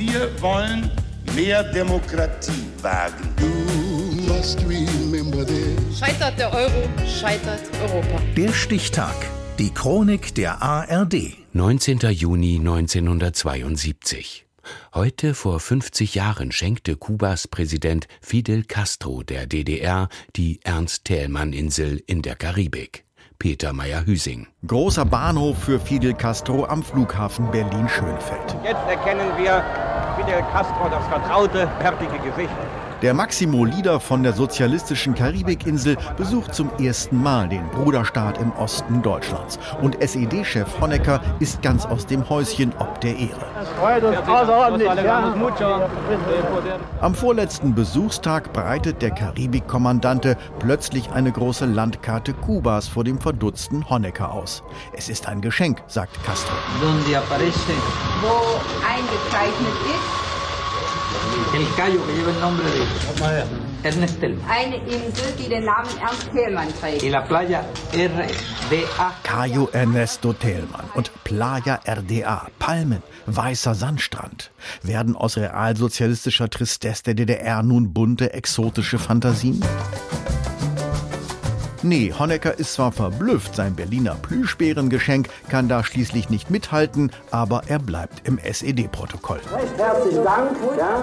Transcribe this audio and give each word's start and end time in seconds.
Wir 0.00 0.30
wollen 0.40 0.90
mehr 1.36 1.62
Demokratie 1.62 2.64
wagen. 2.80 3.34
Scheitert 5.94 6.38
der 6.38 6.50
Euro, 6.54 6.88
scheitert 7.06 7.60
Europa. 7.82 8.22
Der 8.34 8.50
Stichtag. 8.54 9.14
Die 9.58 9.68
Chronik 9.68 10.34
der 10.34 10.62
ARD. 10.62 11.36
19. 11.52 11.98
Juni 12.12 12.56
1972. 12.56 14.46
Heute 14.94 15.34
vor 15.34 15.60
50 15.60 16.14
Jahren 16.14 16.50
schenkte 16.50 16.96
Kubas 16.96 17.46
Präsident 17.46 18.08
Fidel 18.22 18.64
Castro 18.64 19.22
der 19.22 19.46
DDR 19.46 20.08
die 20.34 20.60
Ernst-Thälmann-Insel 20.64 22.02
in 22.06 22.22
der 22.22 22.36
Karibik. 22.36 23.04
Peter 23.40 23.72
Meyer-Hüsing. 23.72 24.48
Großer 24.66 25.06
Bahnhof 25.06 25.56
für 25.64 25.80
Fidel 25.80 26.12
Castro 26.12 26.66
am 26.66 26.82
Flughafen 26.82 27.50
Berlin-Schönefeld. 27.50 28.54
Jetzt 28.62 28.86
erkennen 28.86 29.32
wir 29.38 29.64
Fidel 30.18 30.42
Castro 30.52 30.90
das 30.90 31.06
vertraute, 31.06 31.66
fertige 31.80 32.18
Gesicht. 32.18 32.52
Der 33.02 33.14
Maximo 33.14 33.64
Lieder 33.64 33.98
von 33.98 34.22
der 34.22 34.34
sozialistischen 34.34 35.14
Karibikinsel 35.14 35.96
besucht 36.18 36.54
zum 36.54 36.70
ersten 36.78 37.22
Mal 37.22 37.48
den 37.48 37.66
Bruderstaat 37.70 38.38
im 38.38 38.52
Osten 38.52 39.00
Deutschlands. 39.00 39.58
Und 39.80 40.02
SED-Chef 40.02 40.68
Honecker 40.82 41.22
ist 41.38 41.62
ganz 41.62 41.86
aus 41.86 42.04
dem 42.04 42.28
Häuschen 42.28 42.74
ob 42.78 43.00
der 43.00 43.16
Ehre. 43.16 43.46
Am 47.00 47.14
vorletzten 47.14 47.74
Besuchstag 47.74 48.52
breitet 48.52 49.00
der 49.00 49.12
Karibikkommandante 49.12 50.36
plötzlich 50.58 51.10
eine 51.10 51.32
große 51.32 51.64
Landkarte 51.64 52.34
Kubas 52.34 52.86
vor 52.86 53.04
dem 53.04 53.18
verdutzten 53.18 53.88
Honecker 53.88 54.30
aus. 54.30 54.62
Es 54.92 55.08
ist 55.08 55.26
ein 55.26 55.40
Geschenk, 55.40 55.82
sagt 55.86 56.22
Castro. 56.24 56.54
Wo 56.82 56.86
eingezeichnet 58.86 59.74
ist 59.86 60.29
El 61.54 61.66
Cayo, 61.76 62.06
que 62.06 62.12
lleva 62.12 62.30
el 62.30 62.40
nombre 62.40 62.64
de 62.64 63.44
Ernest 63.82 64.20
Tellman. 64.20 64.44
eine 64.48 64.76
Insel, 64.76 65.32
die 65.38 65.48
den 65.48 65.64
Namen 65.64 65.90
Ernst 66.00 66.30
Thälmann 66.32 66.68
trägt. 66.80 67.02
Y 67.02 67.08
la 67.08 67.22
playa 67.22 67.64
RDA. 67.92 69.14
Cayo 69.22 69.68
Ernesto 69.72 70.32
Thälmann 70.32 70.84
und 70.94 71.10
Playa 71.24 71.80
RDA, 71.86 72.48
Palmen, 72.58 73.02
weißer 73.26 73.74
Sandstrand. 73.74 74.50
Werden 74.82 75.16
aus 75.16 75.36
realsozialistischer 75.36 76.50
Tristesse 76.50 77.02
der 77.04 77.14
DDR 77.14 77.62
nun 77.62 77.92
bunte, 77.92 78.32
exotische 78.32 78.98
Fantasien? 78.98 79.64
Nee, 81.82 82.12
Honecker 82.18 82.58
ist 82.58 82.74
zwar 82.74 82.92
verblüfft, 82.92 83.56
sein 83.56 83.74
Berliner 83.74 84.14
Plüschbärengeschenk 84.14 85.30
kann 85.48 85.66
da 85.66 85.82
schließlich 85.82 86.28
nicht 86.28 86.50
mithalten, 86.50 87.10
aber 87.30 87.62
er 87.68 87.78
bleibt 87.78 88.28
im 88.28 88.36
SED-Protokoll. 88.36 89.40
Recht 89.54 89.78
herzlichen 89.78 90.22
Dank 90.22 90.50
ja, 90.76 91.02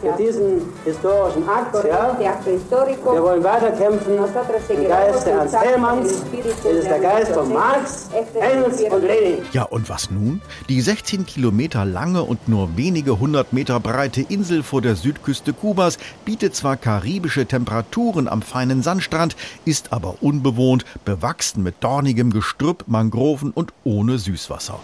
für 0.00 0.20
diesen 0.20 0.62
historischen 0.84 1.48
Akt. 1.48 1.76
Ja. 1.84 2.16
Wir 2.18 3.22
wollen 3.22 3.44
weiterkämpfen 3.44 4.14
im 4.14 4.88
Geist 4.88 5.26
der 5.26 5.34
Ernst 5.34 5.56
Hellmanns. 5.56 6.24
Es 6.42 6.64
ist 6.64 6.88
der 6.88 6.98
Geist 6.98 7.32
von 7.32 7.52
Marx, 7.52 8.08
Engels 8.34 8.82
und 8.82 9.02
Lenin. 9.02 9.44
Ja, 9.52 9.62
und 9.62 9.88
was 9.88 10.10
nun? 10.10 10.40
Die 10.68 10.80
16 10.80 11.24
Kilometer 11.24 11.84
lange 11.84 12.24
und 12.24 12.48
nur 12.48 12.76
wenige 12.76 13.20
hundert 13.20 13.52
Meter 13.52 13.78
breite 13.78 14.22
Insel 14.22 14.64
vor 14.64 14.82
der 14.82 14.96
Südküste 14.96 15.52
Kubas 15.52 15.98
bietet 16.24 16.56
zwar 16.56 16.76
karibische 16.76 17.46
Temperaturen 17.46 18.26
am 18.26 18.42
feinen 18.42 18.82
Sandstrand, 18.82 19.36
ist 19.64 19.92
aber 19.92 19.99
unbewohnt, 20.08 20.84
bewachsen 21.04 21.62
mit 21.62 21.76
dornigem 21.80 22.30
Gestrüpp, 22.30 22.84
Mangroven 22.86 23.50
und 23.50 23.72
ohne 23.84 24.18
Süßwasser. 24.18 24.80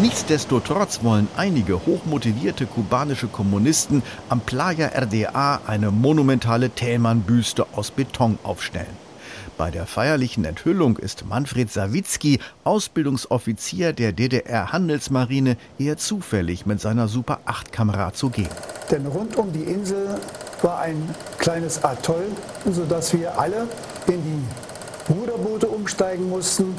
Nichtsdestotrotz 0.00 1.02
wollen 1.02 1.26
einige 1.36 1.84
hochmotivierte 1.84 2.66
kubanische 2.66 3.26
Kommunisten 3.26 4.04
am 4.28 4.40
Playa 4.40 4.90
RDA 4.96 5.60
eine 5.66 5.90
monumentale 5.90 6.70
Thälmann-Büste 6.70 7.66
aus 7.74 7.90
Beton 7.90 8.38
aufstellen. 8.44 9.08
Bei 9.56 9.72
der 9.72 9.86
feierlichen 9.86 10.44
Enthüllung 10.44 10.98
ist 10.98 11.26
Manfred 11.26 11.68
Sawicki, 11.72 12.38
Ausbildungsoffizier 12.62 13.92
der 13.92 14.12
DDR-Handelsmarine, 14.12 15.56
eher 15.80 15.96
zufällig 15.96 16.64
mit 16.64 16.80
seiner 16.80 17.08
Super-8-Kamera 17.08 18.12
zugegen. 18.12 18.54
Denn 18.92 19.04
rund 19.06 19.34
um 19.34 19.52
die 19.52 19.64
Insel 19.64 20.20
war 20.62 20.80
ein 20.80 21.14
kleines 21.38 21.82
Atoll, 21.84 22.26
sodass 22.70 23.12
wir 23.12 23.38
alle 23.38 23.66
in 24.06 24.22
die 24.22 25.12
Ruderboote 25.12 25.68
umsteigen 25.68 26.28
mussten, 26.28 26.76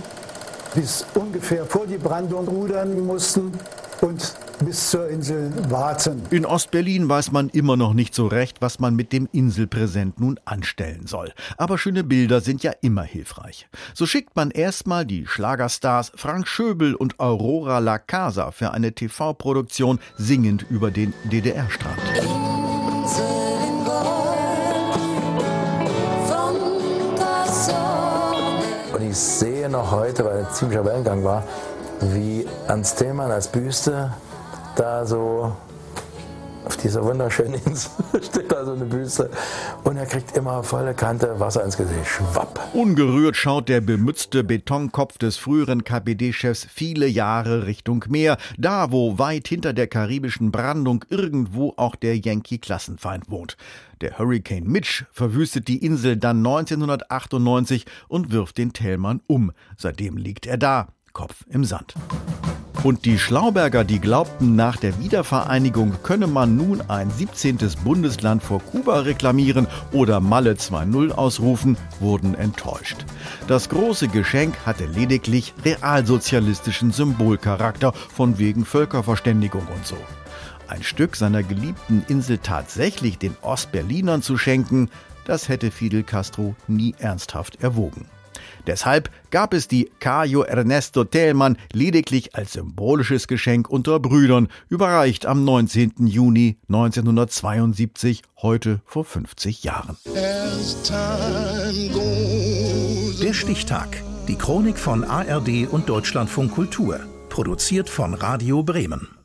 bis 0.76 1.06
ungefähr 1.16 1.66
vor 1.66 1.88
die 1.88 1.98
Brandung 1.98 2.48
rudern 2.48 3.06
mussten 3.06 3.52
und 4.02 4.36
bis 4.66 4.92
zur 4.92 5.08
Insel 5.10 5.52
warten. 5.70 6.22
In 6.32 6.46
Ostberlin 6.46 7.08
weiß 7.08 7.32
man 7.32 7.50
immer 7.50 7.78
noch 7.78 7.94
nicht 7.94 8.14
so 8.14 8.28
recht, 8.28 8.62
was 8.62 8.80
man 8.80 8.96
mit 8.96 9.14
dem 9.14 9.28
Inselpräsent 9.32 10.20
nun 10.20 10.40
anstellen 10.46 11.08
soll. 11.08 11.32
Aber 11.58 11.78
schöne 11.78 12.04
Bilder 12.04 12.42
sind 12.42 12.64
ja 12.64 12.74
immer 12.82 13.04
hilfreich. 13.04 13.68
So 13.94 14.06
schickt 14.06 14.36
man 14.36 14.52
erstmal 14.52 15.06
die 15.06 15.26
Schlagerstars 15.26 16.12
Frank 16.16 16.48
Schöbel 16.48 16.96
und 16.96 17.20
Aurora 17.20 17.80
La 17.80 17.98
Casa 18.00 18.52
für 18.52 18.72
eine 18.72 18.94
TV-Produktion 18.94 20.00
singend 20.18 20.66
über 20.70 20.92
den 20.92 21.14
DDR-Strand. 21.32 21.98
Und 22.22 23.49
sehe 29.20 29.70
noch 29.70 29.92
heute, 29.92 30.26
weil 30.26 30.40
ein 30.40 30.48
ziemlicher 30.54 30.86
Wellengang 30.86 31.24
war, 31.24 31.44
wie 32.02 32.48
Ernst 32.68 32.98
Thälmann 32.98 33.32
als 33.32 33.48
Büste 33.48 34.12
da 34.76 35.06
so 35.06 35.52
auf 36.66 36.78
dieser 36.78 37.04
wunderschönen 37.04 37.56
Insel 37.66 37.92
steht 38.22 38.52
da 38.52 38.66
so 38.66 38.74
eine 38.74 38.86
Büste 38.86 39.30
und 39.84 39.98
er 39.98 40.06
kriegt 40.06 40.36
immer 40.38 40.64
volle 40.64 40.94
Kante 40.94 41.40
Wasser 41.40 41.64
ins 41.64 41.78
Gesicht. 41.78 42.08
Schwapp. 42.08 42.70
Ungerührt 42.74 43.36
schaut 43.36 43.70
der 43.70 43.82
bemützte 43.82 44.44
Betonkopf 44.44 45.18
des 45.18 45.38
früheren 45.38 45.84
KPD-Chefs 45.84 46.68
viele 46.72 47.08
Jahre 47.08 47.66
Richtung 47.66 48.06
Meer, 48.10 48.38
da 48.58 48.92
wo 48.92 49.18
weit 49.18 49.48
hinter 49.48 49.74
der 49.74 49.88
karibischen 49.88 50.52
Brandung 50.52 51.06
irgendwo 51.10 51.74
auch 51.78 51.96
der 51.96 52.18
Yankee-Klassenfeind 52.18 53.30
wohnt. 53.30 53.58
Der 54.02 54.18
Hurricane 54.18 54.66
Mitch 54.66 55.06
verwüstet 55.12 55.68
die 55.68 55.84
Insel 55.86 56.16
dann 56.18 56.38
1998 56.38 57.86
und 58.08 58.32
wirft 58.32 58.58
den 58.58 58.74
Thälmann 58.74 59.22
um. 59.28 59.52
Seitdem 59.78 60.18
liegt 60.18 60.46
er 60.46 60.58
da, 60.58 60.88
Kopf 61.14 61.46
im 61.50 61.66
Sand. 61.66 61.96
Und 62.82 63.04
die 63.04 63.20
Schlauberger, 63.20 63.84
die 63.84 64.00
glaubten, 64.00 64.56
nach 64.56 64.78
der 64.78 64.98
Wiedervereinigung 65.00 65.98
könne 66.02 66.28
man 66.28 66.56
nun 66.56 66.82
ein 66.90 67.12
17. 67.12 67.58
Bundesland 67.84 68.42
vor 68.42 68.62
Kuba 68.62 69.02
reklamieren 69.02 69.68
oder 69.92 70.22
Malle 70.22 70.54
2.0 70.54 71.12
ausrufen, 71.12 71.76
wurden 72.00 72.36
enttäuscht. 72.36 73.06
Das 73.48 73.68
große 73.68 74.08
Geschenk 74.08 74.56
hatte 74.66 74.86
lediglich 74.86 75.54
realsozialistischen 75.66 76.92
Symbolcharakter 76.94 77.92
von 77.92 78.40
wegen 78.40 78.64
Völkerverständigung 78.64 79.68
und 79.76 79.86
so. 79.86 79.98
Ein 80.70 80.84
Stück 80.84 81.18
seiner 81.18 81.44
geliebten 81.44 82.06
Insel 82.08 82.38
tatsächlich 82.38 83.18
den 83.18 83.36
Ostberlinern 83.42 84.22
zu 84.22 84.38
schenken, 84.38 84.90
das 85.26 85.50
hätte 85.50 85.70
Fidel 85.70 86.04
Castro 86.04 86.56
nie 86.68 86.96
ernsthaft 86.98 87.62
erwogen. 87.62 88.06
Deshalb 88.68 89.10
gab 89.32 89.54
es 89.54 89.68
die 89.68 89.90
Cayo 90.00 90.42
Ernesto 90.42 91.04
Thälmann 91.04 91.58
lediglich 91.74 92.36
als 92.36 92.54
symbolisches 92.54 93.28
Geschenk 93.28 93.70
unter 93.70 94.00
Brüdern, 94.00 94.48
überreicht 94.70 95.26
am 95.26 95.44
19. 95.44 96.08
Juni 96.08 96.58
1972, 96.68 98.24
heute 98.42 98.82
vor 98.86 99.06
50 99.06 99.64
Jahren. 99.64 99.98
Der 103.22 103.34
Stichtag. 103.34 104.04
Die 104.28 104.36
Chronik 104.36 104.78
von 104.78 105.04
ARD 105.04 105.68
und 105.70 105.90
Deutschlandfunk 105.90 106.52
Kultur. 106.52 107.00
Produziert 107.30 107.90
von 107.90 108.14
Radio 108.14 108.64
Bremen. 108.64 109.19